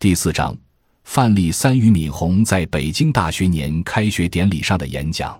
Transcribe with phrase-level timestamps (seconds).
[0.00, 0.56] 第四章，
[1.02, 5.36] 范例三：俞敏洪在北京大学年开学典礼上的演讲。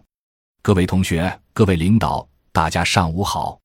[0.63, 3.57] 各位同学，各位领导，大家上午好！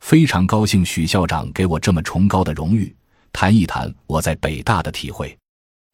[0.00, 2.92] 非常高兴许校长给我这么崇高的荣誉，
[3.32, 5.38] 谈一谈我在北大的体会。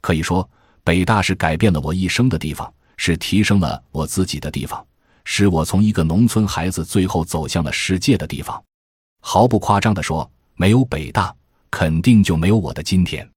[0.00, 0.49] 可以说，
[0.83, 4.83] 北大是改变了我一生的地方，是提升了我自己的地方，
[5.26, 8.65] 使我从一个农村孩子最后走向了世界的地方。
[9.21, 11.37] 毫不夸张地说，没有北大，
[11.71, 13.28] 肯定就没有我的今天。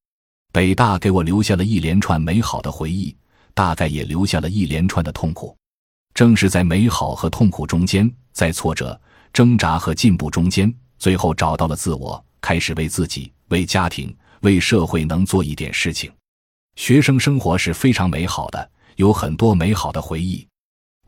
[0.53, 3.15] 北大给我留下了一连串美好的回忆，
[3.53, 5.55] 大概也留下了一连串的痛苦。
[6.13, 8.99] 正是在美好和痛苦中间，在挫折、
[9.31, 16.11] 挣扎和进步中间，最后找到了自我，开始为自己、为家庭、为社会能做一点事情。
[16.75, 20.45] 学生生活是非常美好的，有很多美好的回忆。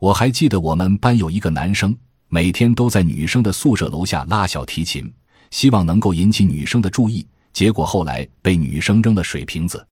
[0.00, 1.94] 我还记得我们班有一个男生，
[2.28, 5.12] 每天都在女生的宿舍楼下拉小提琴，
[5.50, 7.26] 希望能够引起女生的注意。
[7.54, 9.86] 结果后来被女生扔了水瓶子。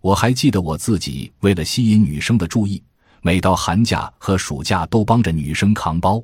[0.00, 2.82] 我还记得我自己为了吸引女生的注意，
[3.20, 6.22] 每到寒假和暑假都帮着女生扛包。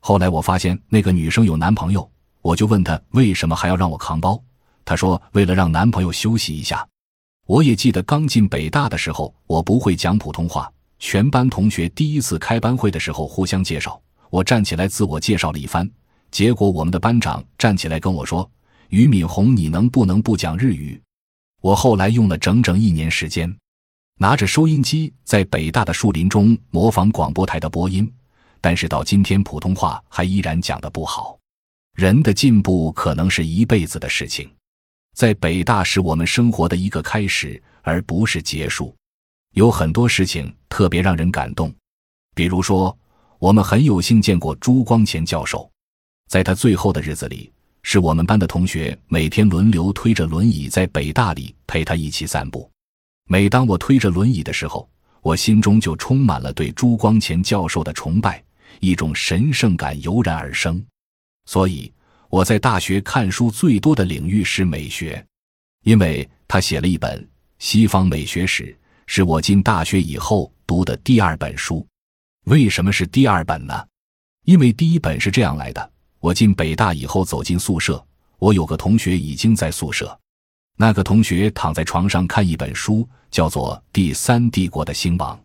[0.00, 2.10] 后来我发现那个女生有男朋友，
[2.42, 4.38] 我就问她为什么还要让我扛包。
[4.84, 6.86] 她说为了让男朋友休息一下。
[7.46, 15.88] 我也记得刚进北大的时候，我不会讲普通话，全班同学第一次开班会的时候互相介绍，我站起来自我介绍了一番，
[16.32, 18.50] 结果我们的班长站起来跟我说。
[18.88, 21.00] 俞敏洪，你能不能不讲日语？
[21.60, 23.52] 我后来用了整整一年时间，
[24.18, 28.10] 拿着收音机在北大的树林中模仿广播台的播音，
[28.60, 31.38] 但是到今天普通话还依然讲得不好。
[31.94, 34.48] 人的进步可能是一辈子的事情，
[35.14, 38.94] 在北大是我们生活的一个开始，而不是结束。
[39.54, 41.74] 有很多事情特别让人感动，
[42.34, 42.96] 比如说，
[43.38, 45.68] 我们很有幸见过朱光潜教授，
[46.28, 47.50] 在他最后的日子里。
[47.88, 52.68] 是我们班的同学每天轮流推着轮椅在北大里陪他一起散步。
[53.28, 54.90] 每当我推着轮椅的时候，
[55.22, 58.42] 我心中就充满了对朱光潜教授的崇拜，
[58.80, 60.84] 一种神圣感油然而生。
[61.44, 61.92] 所以
[62.28, 65.24] 我在大学看书最多的领域是美学，
[65.84, 67.22] 因为他写了一本
[67.60, 68.64] 《西方美学史》，
[69.06, 71.86] 是我进大学以后读的第二本书。
[72.46, 73.86] 为什么是第二本呢？
[74.44, 75.92] 因为第一本是这样来的。
[76.26, 78.04] 我进北大以后走进宿舍，
[78.40, 80.18] 我有个同学已经在宿舍。
[80.76, 85.36] 那个同学躺在床上看一本书，叫做《第三帝国的兴亡》，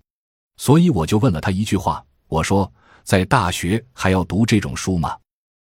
[0.58, 5.16] 所以我就问了他一句话：“我说，在大学还要读这种书吗？”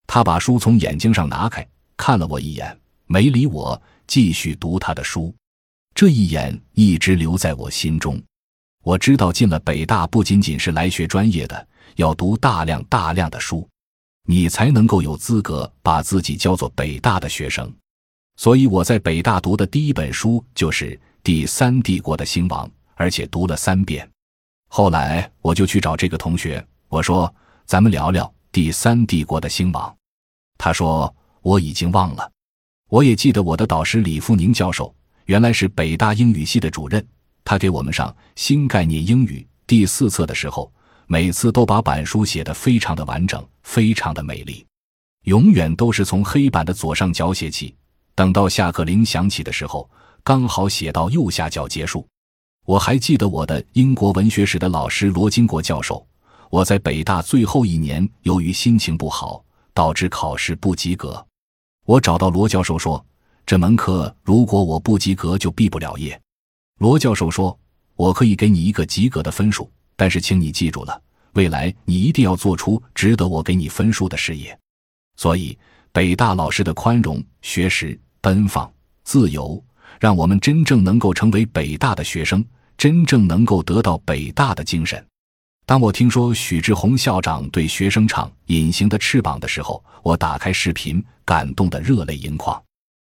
[0.05, 5.33] 他把书从眼睛上拿开，看了我一眼，没理我，继续读他的书。
[5.95, 8.21] 这一眼一直留在我心中。
[8.83, 13.67] 我知道进了北大不仅仅是来学专业的，要读大量大量的书。
[14.25, 17.73] 你才能够有资格把自己叫做北大的学生，
[18.35, 20.91] 所以我在北大读的第一本书就是
[21.23, 24.07] 《第三帝国的兴亡》，而且读了三遍。
[24.67, 27.33] 后来我就去找这个同学，我说
[27.65, 29.89] ：“咱们聊聊《第三帝国的兴亡》。”
[30.59, 32.31] 他说：“我已经忘了。”
[32.89, 34.93] 我也记得我的导师李富宁教授
[35.25, 37.03] 原来是北大英语系的主任，
[37.43, 40.71] 他给我们上新概念英语第四册的时候。
[41.11, 44.63] 每次都把板书写得非常的完整，非常的美丽，
[45.23, 47.73] 永远都是从黑板的左上角写起，
[48.13, 49.89] 等到下课铃响起的时候，
[50.23, 52.07] 刚好写到右下角结束。
[52.63, 56.05] 我还记得我的英国文学史的老师罗金国教授。
[56.51, 59.43] 我在北大最后一年，由于心情不好，
[59.73, 61.25] 导致考试不及格。
[61.87, 63.03] 我找到罗教授说
[63.47, 66.21] ：“这门课如果我不及格，就毕不了业。”
[66.77, 67.57] 罗教授说
[67.97, 69.67] ：“我可以给你一个及格的分数。”
[69.99, 71.01] 但是，请你记住了，
[71.33, 74.57] 未来你一定要做出值得我给你分数的事业。
[75.17, 75.57] 所以，
[75.91, 78.71] 北大老师的宽容、学识、奔放、
[79.03, 79.61] 自由，
[79.99, 82.41] 让我们真正能够成为北大的学生，
[82.77, 85.05] 真正能够得到北大的精神。
[85.65, 92.63] 当我听说许志宏校长对学生唱《隐形的翅膀》的时候，我打开视频，感动得热泪盈眶，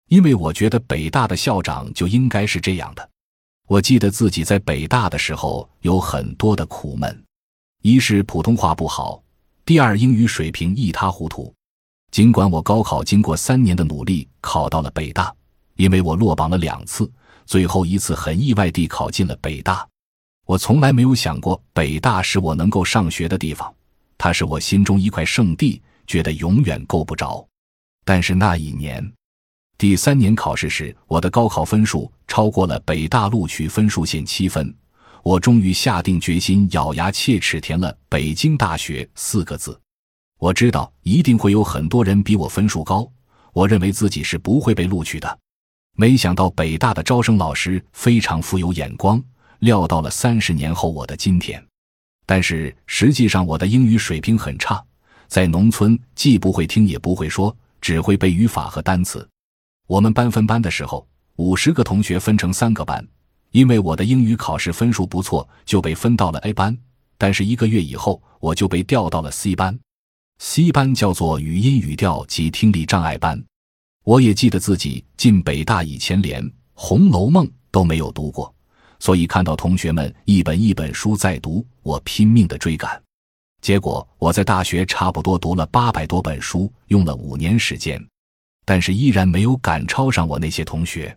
[0.09, 3.09] 因为我觉得北大的校长就应该是这样的。
[3.67, 7.23] 我记得自己在北大的时候有很多的苦闷，
[7.81, 9.23] 一是普通话不好，
[9.65, 11.51] 第二英语水平一塌糊涂。
[12.11, 15.33] 尽管我高考经过三年的努力考到了北大，
[15.77, 17.11] 因为我落榜了两次，
[17.47, 19.87] 最后一次很意外地考进了北大。
[20.45, 23.73] 我从来没有想过北大是我能够上学的地方，
[24.15, 27.43] 它是我心中一块圣地，觉得永远够不着。
[28.05, 29.11] 但是那一年。
[29.77, 34.73] 第三年考试时，我的高考分数超过了北大录取分数线七分，
[35.21, 39.77] 我终于下定决心，咬牙切齿填了“北京大学”四个字。
[40.39, 43.09] 我知道一定会有很多人比我分数高，
[43.51, 45.39] 我认为自己是不会被录取的。
[45.97, 49.21] 没想到北大的招生老师非常富有眼光，
[49.59, 51.61] 料到了三十年后我的今天。
[52.25, 54.81] 但是实际上我的英语水平很差，
[55.27, 59.27] 在农村既不会听也不会说，只会背语法和单词。
[59.87, 63.07] 我们班分班的时候，五十个同学分成三个班，
[63.51, 66.75] 因为我的英语考试分数不错，就被分到了 A 班。
[67.19, 69.79] 但是一个月以后，我就被调到了 C 班
[70.39, 73.41] ，C 班叫做语音语调及听力障碍班。
[74.03, 76.43] 我也记得自己进北大以前连
[76.73, 78.53] 《红楼梦》都没有读过，
[78.99, 82.99] 所以看到同学们一本一本书在读，我拼命的追赶。
[83.61, 88.03] 结果我在大学差不多读了八百多本书，用了五年时间，
[88.65, 91.15] 但是依然没有赶超上我那些同学。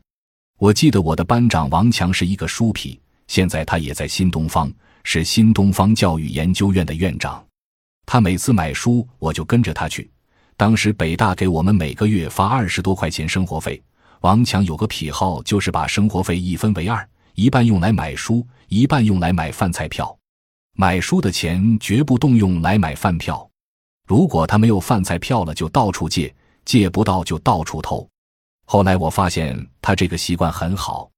[0.58, 4.72] 我记得我的班长王强是一个书皮，现在他也在新东方，
[5.02, 7.44] 是新东方教育研究院的院长。
[8.06, 10.10] 他每次买书，我就跟着他去。
[10.56, 13.80] 当时北大给我们每个月发二十多块钱生活费。
[14.22, 20.18] 王强有个癖好，就是把生活费一分为二，一半用来买书，一半用来买饭菜票。
[20.74, 23.48] 买书的钱绝不动用来买饭票。
[24.06, 26.34] 如果他没有饭菜票了，就到处借；
[26.68, 28.06] 借不到就到处偷。
[28.66, 31.10] 后来我发现他这个习惯很好，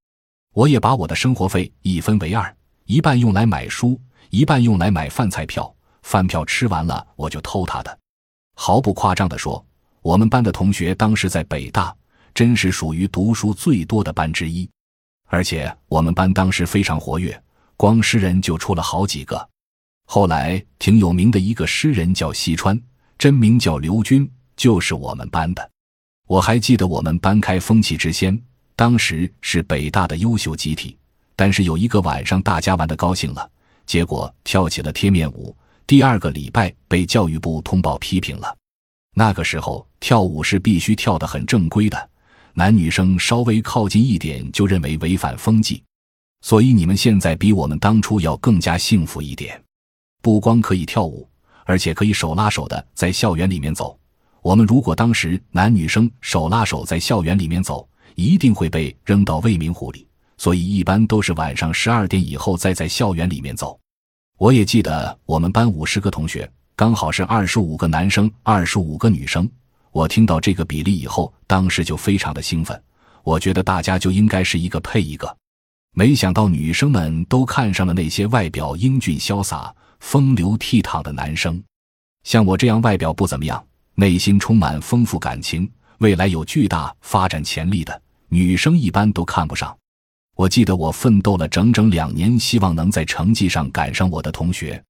[0.55, 4.01] 我也把我的生活费一分为二，一半用来买书，
[4.31, 5.75] 一半用来买饭菜票。
[6.03, 7.99] 饭票吃完了，我就偷他的。
[8.55, 9.63] 毫不夸张地说，
[10.03, 11.93] 我们班的同学当时在北大
[12.33, 14.71] 真是属于读书最多的班之一，
[15.27, 17.43] 而且我们班当时非常活跃，
[17.77, 19.49] 光诗人就出了好几个。
[20.07, 22.81] 后来挺有名的一个诗人叫西川，
[23.19, 24.31] 真名叫刘军，
[24.61, 25.71] 就是我们班的。
[26.27, 28.39] 我还记得我们班开风气之先，
[28.77, 30.99] 当时是北大的优秀集体，
[31.35, 33.51] 但是有一个晚上大家玩的高兴了，
[33.87, 35.57] 结果跳起了贴面舞。
[35.87, 38.55] 第二个礼拜被教育部通报批评了。
[39.15, 42.11] 那个时候跳舞是必须跳得很正规的，
[42.53, 45.83] 男女生稍微靠近一点就认为违反风纪。
[46.43, 49.59] 所以你们现在比我们当初要更加幸福一点，
[50.21, 51.27] 不光可以跳舞，
[51.65, 53.99] 而且可以手拉手的在校园里面走。
[54.43, 60.07] 我们如果当时男女生手拉手在校园里面走，一定会被扔到未名湖里。
[60.39, 63.79] 所以一般都是晚上十二点以后再在校园里面走。
[64.39, 69.47] 我也记得我们班五十个同学，刚好是二十五个男生，二十五个女生。
[69.93, 72.83] 我听到这个比例以后，当时就非常的兴奋。
[73.23, 75.37] 我觉得大家就应该是一个配一个。
[75.93, 81.63] 没想到女生们都看上了那些外表英俊潇洒、风流倜傥的男生。
[82.25, 83.63] 像我这样外表不怎么样，
[84.01, 89.77] 内心充满丰富感情、未来有巨大发展潜力的女生，一般都看不上。
[90.37, 94.83] 我记得我奋斗了整整两年，希望能在成绩上赶上我的同学。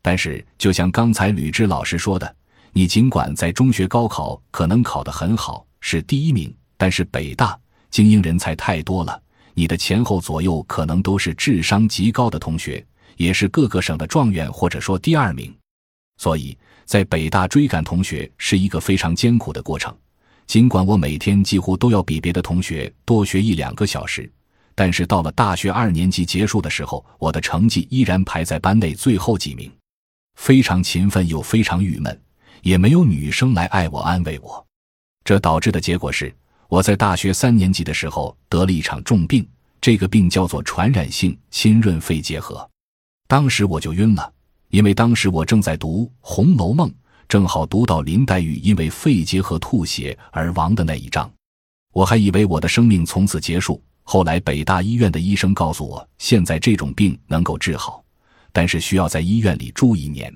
[0.00, 2.34] 但是，就像刚才吕芝老师说的，
[2.72, 7.60] 你尽管在中学高考可能考得很好，是第一名，但是北大
[7.90, 9.20] 精英人才太多了，
[9.52, 12.82] 你的前后左右可能都是智商极高的同学，
[13.18, 15.54] 也是各个省的状元或者说第二名。
[16.18, 16.56] 所以
[16.86, 19.94] 在北大追赶同学是一个非常艰苦的过程。
[20.46, 24.30] 尽管我每天几乎都要比别的同学多学一两个小时。
[24.78, 29.72] 但是到了大学二年级结束的时候，我的成绩依然排在班内最后几名，
[30.34, 32.20] 非常勤奋又非常郁闷，
[32.60, 34.64] 也没有女生来爱我安慰我。
[35.24, 36.30] 这导致的结果是，
[36.68, 39.48] 我在大学三年级的时候得了一场重病，
[39.80, 42.68] 这个病叫做传染性浸润肺结核。
[43.26, 44.30] 当时我就晕了，
[44.68, 46.88] 因为当时我正在读《红楼梦》，
[47.28, 51.30] 正好读到林黛玉因为肺结核吐血而亡的那一章，
[51.92, 53.82] 我还以为我的生命从此结束。
[54.02, 58.04] 后来，北大医院的医生告诉我，现在这种病能够治好，
[58.52, 60.32] 但是需要在医院里住一年。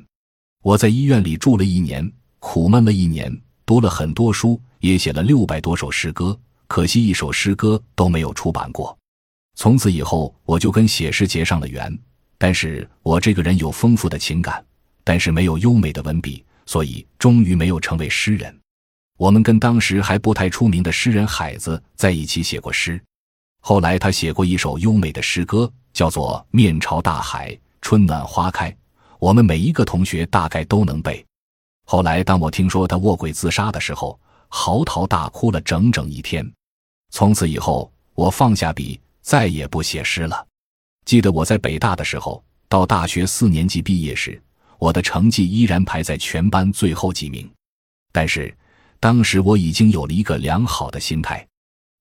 [0.62, 3.32] 我在医院里住了一年，苦闷了一年，
[3.64, 8.96] 读了很多书，也写了六百多首诗歌，可惜一首诗歌都没有出版过。
[9.54, 11.96] 从此以后，我就跟写诗结上了缘。
[12.42, 14.64] 但是我这个人有丰富的情感，
[15.04, 18.58] 但是没有优美的文笔，所以终于没有成为诗人。
[19.18, 22.98] 我们跟当时还不太出名的诗人海子在一起写过诗。
[23.60, 28.70] 后来，他写过一首优美的诗歌，叫做《面朝大海，春暖花开》，
[29.18, 31.22] 我们每一个同学大概都能背。
[31.84, 34.18] 后来，当我听说他卧轨自杀的时候，
[34.48, 36.50] 嚎啕大哭了整整一天。
[37.10, 40.46] 从此以后，我放下笔，再也不写诗了。
[41.10, 44.40] 记得我在北大的时候，到大学四年级毕业时，
[44.78, 47.50] 我的成绩依然排在全班最后几名。
[48.12, 48.56] 但是，
[49.00, 51.44] 当时我已经有了一个良好的心态。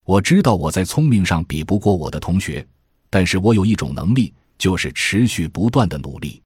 [0.04, 2.64] 我知道我在聪明上比不过我的同学，
[3.10, 6.40] 但是我有一种能力，就是持续不断的努力。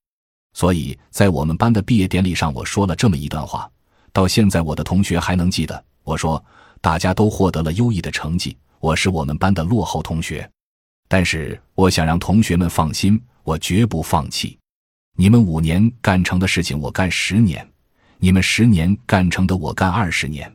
[0.54, 3.70] 所以在我们班的毕业典礼上，我说了这么一段话，
[4.10, 5.84] 到现在我的同学还能记得。
[6.02, 6.42] 我说
[6.80, 10.50] ：“大家都获得了优异的成绩，我是我们班的落后同学，
[11.14, 14.58] 但是我想让同学们放心，我绝不放弃。
[15.16, 17.64] 你们五年干成的事情，我干十年；
[18.18, 20.50] 你们十年干成的，我干二十年；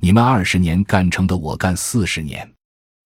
[0.00, 2.46] 你们二十年干成的，我干四十年。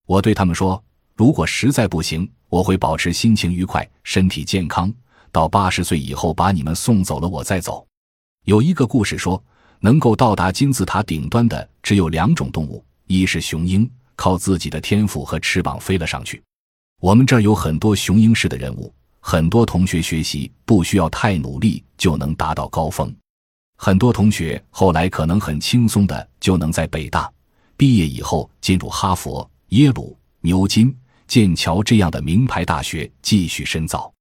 [0.05, 0.83] 我对他们说：
[1.15, 4.93] 如果实在不行，我会保持心情愉快、身体健康，
[5.31, 7.87] 到八十岁以后把你们送走了，我再走。
[8.43, 9.41] 有一个故事说，
[9.79, 13.89] 能够到达金字塔顶端的只有两种动物，一是雄鹰。
[14.17, 16.43] 靠自己的天赋和翅膀飞了上去。
[16.99, 23.15] 我们这儿有很多雄鹰式的人物，很多同学学习不需要太努力就能达到高峰。
[23.77, 27.31] 很多同学后来可能很轻松的就能在北大
[27.75, 30.95] 毕业以后进入哈佛、耶鲁、牛津、
[31.27, 34.11] 剑桥这样的名牌大学继续深造。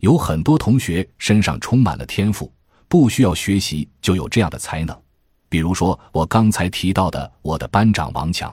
[0.00, 2.52] 有很多同学身上充满了天赋，
[2.88, 5.00] 不需要学习就有这样的才能。
[5.48, 8.52] 比如说我刚才提到的我的班长王强。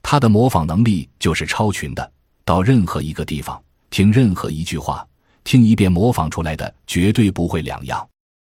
[0.00, 2.12] 他的模仿能力就是超群的，
[2.50, 5.06] 到任何一个地方听任何一句话，
[5.44, 8.04] 听一遍模仿出来的绝对不会两样。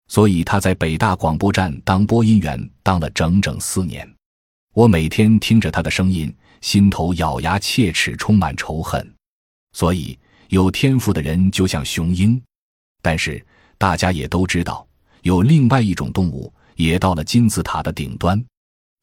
[0.07, 4.09] 所以他在北大广播站当播音员当了整整四年。
[4.73, 9.05] 我每天听着他的声音，心头咬牙切齿，充满仇恨。
[9.73, 10.17] 所以
[10.47, 12.41] 有天赋的人就像雄鹰，
[13.01, 13.45] 但是
[13.77, 14.87] 大家也都知道，
[15.23, 18.41] 有另外一种动物也到了金字塔的顶端，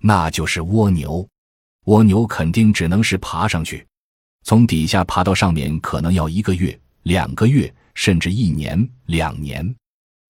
[0.01, 1.29] 那就是蜗牛。
[1.85, 3.87] 蜗牛肯定只能是爬上去，
[4.49, 9.77] 从底下爬到上面可能要一个月、两个月，甚至一年、两年。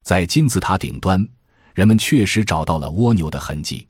[0.03, 1.25] 在金字塔顶端，
[1.73, 3.87] 人们确实找到了蜗牛的痕迹。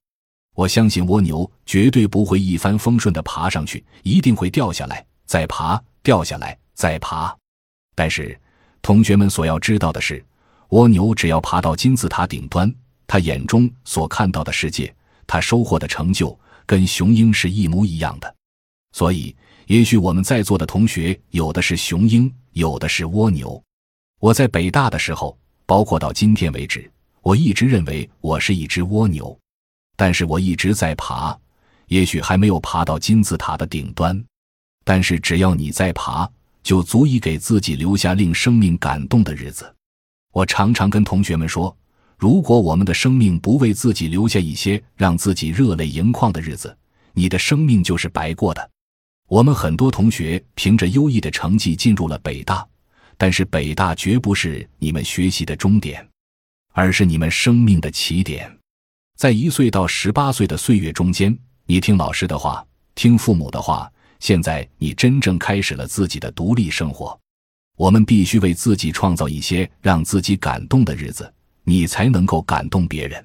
[0.55, 7.35] 我相信蜗牛绝对不会一帆风顺地爬上去，一定会掉下来，再爬，掉下来，再爬。
[7.95, 8.39] 但是，
[8.83, 10.23] 同学们所要知道的是，
[10.69, 12.71] 蜗牛只要爬到金字塔顶端，
[13.07, 14.95] 它眼中所看到的世界，
[15.27, 16.39] 它收获的成就。
[16.67, 18.35] 跟雄鹰是一模一样的，
[18.93, 19.35] 所以
[19.69, 23.63] 也许我们在座的同学有的是雄鹰，有的是蜗牛。
[24.19, 29.39] 我在北大的时候，包括到今天为止，我一直认为我是一只蜗牛，
[29.95, 31.39] 但是我一直在爬，
[31.89, 34.25] 也许还没有爬到金字塔的顶端，
[34.85, 36.27] 但是只要你在爬，
[36.63, 39.71] 就足以给自己留下令生命感动的日子。
[40.33, 41.75] 我常常跟同学们说。
[42.17, 46.77] 如果我们的生命不为自己留下一些让自己热泪盈眶的日子，
[47.13, 48.71] 你的生命就是白过的。
[49.29, 52.67] 我们很多同学凭着优异的成绩进入了北大，
[53.19, 56.07] 但是北大绝不是你们学习的终点，
[56.73, 58.51] 而是你们生命的起点。
[59.19, 67.19] 在一岁到十八岁的岁月中间，你听老师的话，听父母的话，现在你真正开始了自己的独立生活。
[67.77, 71.31] 我们必须为自己创造一些让自己感动的日子。
[71.65, 73.23] 你才能够感动别人。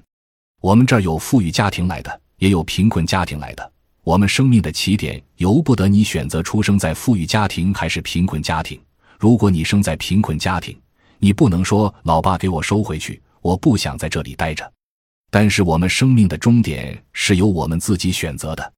[0.60, 3.72] 我们这儿有富裕家庭来的，也有贫困家庭来的。
[4.04, 8.78] 我们生命的起点由不得你选择出生在富裕家庭还是贫困家庭。
[9.18, 10.78] 如果你生在贫困家庭，
[11.18, 14.70] 你不能说“老爸，给我收回去，我不想在这里待着”。
[15.32, 18.72] 但是我们生命的终点是由我们自己选择的。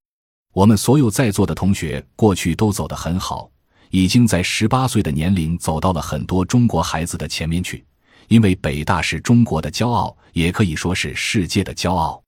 [0.53, 3.51] 我们所有在座的同学过去都走得很好，
[3.91, 7.85] 已经在十八岁的年龄走到了很多中国孩子的前面去。
[8.29, 12.23] 因为北大是中国的骄傲，也可以说是世界的骄傲。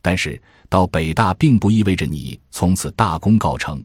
[0.00, 3.82] 但是到北大并不意味着你从此大功告成，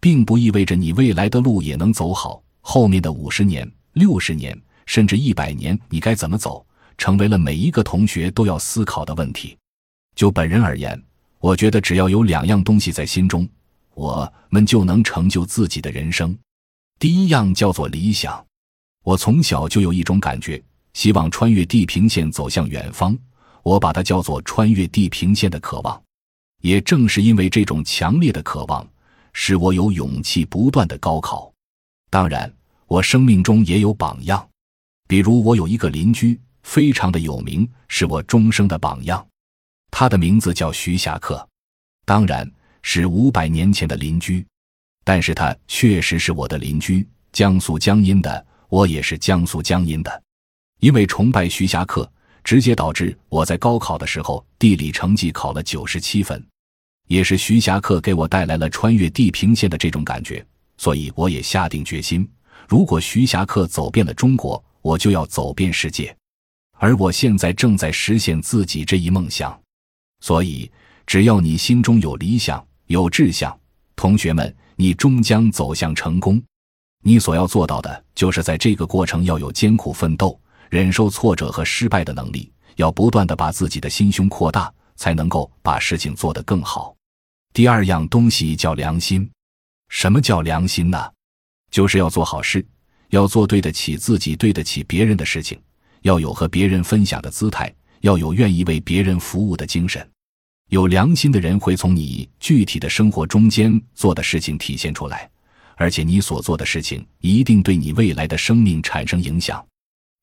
[0.00, 2.42] 并不意味着你未来的路也能走好。
[2.60, 6.66] 后面的五十年、六十年，甚至一百年，你该怎么走，
[6.98, 9.56] 成为了每一个同学都要思考的问题。
[10.14, 11.00] 就本人而言，
[11.38, 13.48] 我觉得只要有两样东西在心中，
[13.94, 16.36] 我们就能成就自己的人生。
[16.98, 18.44] 第一样叫做理想。
[19.04, 20.62] 我从小就有一种感觉。
[20.92, 23.14] 希望穿越地平线走向远方，
[23.62, 26.02] 我把它叫做穿越地平线的渴望。
[26.66, 28.84] 也正是因为这种强烈的渴望，
[29.32, 31.52] 使我有勇气不断的高考。
[32.10, 32.52] 当然，
[32.88, 34.44] 我生命中也有榜样，
[35.06, 39.24] 比如我有一个邻居，非常的有名，是我终生的榜样。
[39.92, 41.48] 他的名字叫徐霞客，
[42.04, 42.50] 当然
[42.82, 44.44] 是五百年前的邻居，
[45.04, 50.22] 但是他确实是我的邻居，江苏江阴的，我也是江苏江阴的。
[50.80, 52.10] 因为崇拜徐霞客，
[52.42, 56.44] 直接导致我在高考的时候地理成绩考了九十七分，
[57.06, 60.44] 也是徐霞客给我带来了穿越地平线的这种感觉，
[60.76, 62.28] 所以我也下定决心，
[62.68, 66.14] 如果徐霞客走遍了中国，我就要走遍世界。
[66.78, 69.58] 而我现在正在实现自己这一梦想，
[70.20, 70.70] 所以
[71.06, 73.58] 只要你心中有理想、有志向，
[73.94, 76.42] 同学们，你终将走向成功。
[77.02, 80.38] 你所要做到的就是在这个过程要有艰苦奋斗。
[80.68, 86.95] 忍受挫折和失败的能力，要不断的把自己的心胸扩大，才能够把事情做得更好。
[87.56, 89.26] 第二样东西叫良心。
[89.88, 91.10] 什么叫良心呢？
[91.70, 92.62] 就是要做好事，
[93.08, 95.58] 要做对得起自己、对得起别人的事情，
[96.02, 100.06] 要有和别人分享的姿态，要有愿意为别人服务的精神。
[100.68, 105.26] 有良心的人会从你具体的生活中间做的事情体现出来，
[105.76, 109.66] 而且你所做的事情一定对你未来的生命产生影响。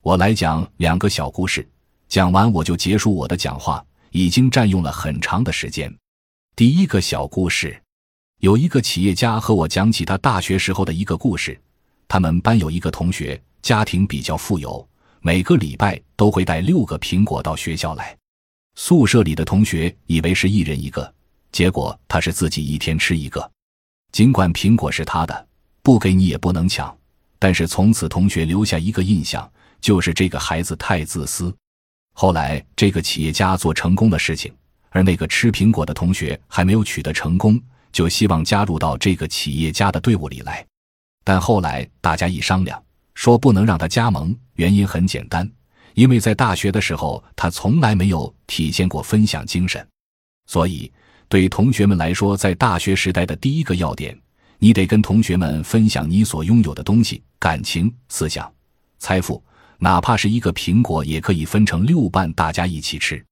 [0.03, 1.67] 我来讲两个小故事，
[2.07, 5.91] 讲完我就结束我的讲话，已经占用了很长的时间。
[6.55, 7.81] 第一个小故事，
[8.41, 11.59] 有一个企业家和我讲起他大学时候的一个故事。
[12.07, 14.87] 他们班有一个同学，家庭比较富有，
[15.21, 18.15] 每个礼拜都会带六个苹果到学校来。
[18.75, 21.11] 宿舍里的同学以为是一人一个，
[21.51, 23.51] 结果他是自己一天吃一个。
[24.11, 25.47] 尽管苹果是他的，
[25.81, 26.95] 不给你也不能抢，
[27.39, 31.51] 但是从此同学留下一个印象，就是这个孩子太自私。
[32.13, 34.53] 后来这个企业家做成功的事情，
[34.93, 37.59] 而那个吃苹果的同学还没有取得成功，
[37.91, 40.65] 就希望加入到这个企业家的队伍里来。
[41.23, 42.81] 但后来大家一商量，
[43.15, 45.49] 说不能让他加盟，原因很简单。
[45.95, 49.85] 因为在大学的时候，他从来没有体现过分享精神，
[50.45, 50.91] 所以
[51.27, 54.15] 对同学们来说，在大学时代的第一个要点，
[54.59, 58.51] 你得跟同学们分享你所拥有的东西：感情、思想、
[58.99, 59.43] 财富，
[59.79, 63.23] 哪怕是一个苹果，也可以分成六半，大家一起吃。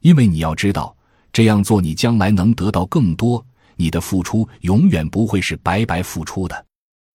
[0.00, 0.94] 因为你要知道，
[1.32, 3.44] 这样做你将来能得到更多，
[3.76, 6.66] 你的付出永远不会是白白付出的。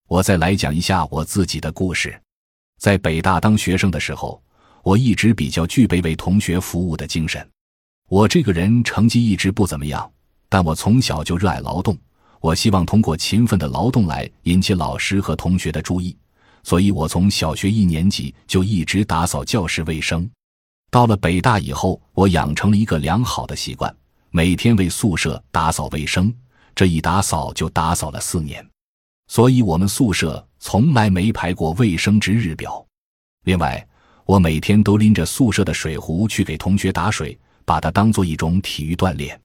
[0.07, 2.19] 我再来讲一下我自己的故事，
[2.79, 4.41] 在北大当学生的时候。
[4.83, 7.45] 我一直比较具备为同学服务的精神。
[8.07, 10.09] 我这个人成绩一直不怎么样，
[10.47, 11.97] 但我从小就热爱劳动。
[12.39, 16.15] 我希望通过勤奋的劳动来引起老师和同学的注意，
[16.63, 20.29] 所以我从小学一年级就一直打扫教室卫生。
[20.89, 23.93] 到了北大以后，我养成了一个良好的习惯，
[24.29, 26.34] 每天为宿舍打扫卫生。
[26.75, 28.63] 这一打扫就打扫了四年，
[29.27, 32.86] 所以我们宿舍从来没排过卫生值日表。
[33.46, 33.84] 另外，
[34.25, 37.35] 我每天都拎着宿舍的水壶去给同学打水，
[37.66, 39.40] 把它当做一种体育锻炼。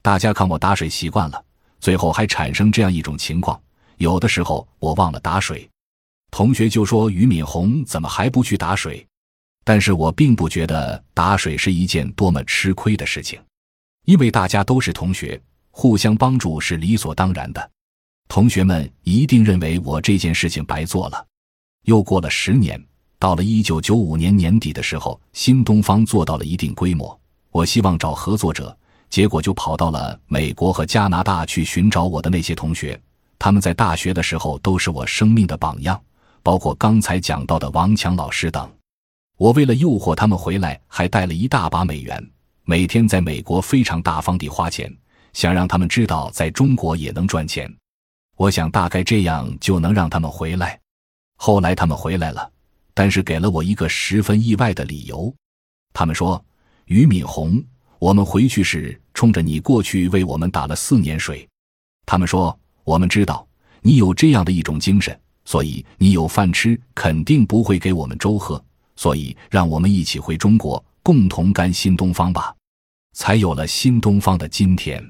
[0.00, 1.44] 大家看我打水习惯了，
[1.80, 3.60] 最后还产生这样一种情况：
[3.98, 5.68] 有的时候我忘了打水，
[6.30, 9.06] 同学就说俞敏洪怎么还不去打水？
[9.64, 13.38] 但是我并不觉得打水是一件多么吃亏的事情，
[14.04, 17.70] 因为大家都是同学，互相帮助是理所当然的。
[18.28, 21.26] 同学们一定认为我这件事情白做了。
[21.84, 22.82] 又过了十年。
[23.18, 27.20] 到了一九九五年年底的时候，新东方做到了一定规模。
[27.50, 28.74] 我希望找合作者，
[29.10, 32.98] 结果就跑到了美国和加拿大去寻找我的那些同学。
[33.38, 36.00] 他们在大学的时候都是我生命的榜样，
[36.42, 38.66] 包括刚才讲到的王强老师等。
[39.36, 42.26] 我为了诱惑他们回来，还带了一大把美元，
[42.64, 44.94] 每天在美国非常大方地花钱，
[45.32, 47.72] 想让他们知道在中国也能赚钱。
[48.36, 50.78] 我想大概这样就能让他们回来。
[51.36, 52.50] 后来他们回来了。
[52.92, 55.32] 但是给了我一个十分意外的理由，
[55.94, 56.44] 他们说
[56.86, 57.62] ：“俞敏洪，
[57.98, 61.48] 我们回去是冲着你过去为我们打了四年水。”
[62.04, 63.46] 他们说：“我们知道
[63.80, 68.62] 你有这样的一种精神，所以你有饭吃，肯定不会给我们粥喝。
[68.96, 72.54] 所以让我们一起回中国，共同干新东方吧，
[73.14, 75.02] 才有了新东方的今天。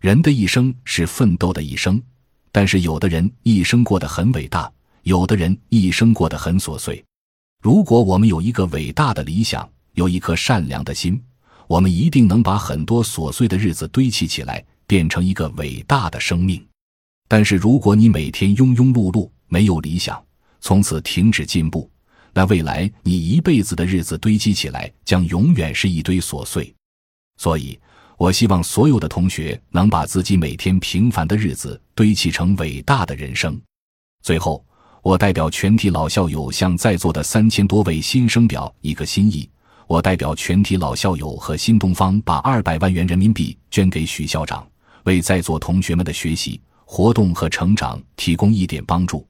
[0.00, 2.02] 人的一生是奋斗的一生，
[2.50, 4.70] 但是有的人一生过得很伟大，
[5.02, 7.02] 有的人一生过得很琐碎。”
[7.62, 11.22] 如果我们有一个伟大的理想，有一颗善良的心，
[11.66, 16.66] 我们一定能把很多琐碎的日子堆砌起来，变成一个伟大的生命。
[17.28, 20.20] 但是，如果你每天庸庸碌碌，没有理想，
[20.62, 21.90] 从此停止进步，
[22.32, 26.74] 那未来你一辈子的日子堆积起来，将永远是一堆琐碎。
[27.36, 27.78] 所以，
[28.16, 33.60] 我希望所有的同学能把自己每天平凡的日子堆砌成伟大的人生。
[34.22, 34.64] 最后。
[35.02, 39.48] 我代表全体老校友向在座的三千多位新生表一个心意。
[39.86, 44.68] 我代表全体老校友和新东方，把二百万元人民币捐给许校长，
[45.04, 49.26] 为在座同学们的学习、活动和成长提供一点帮助。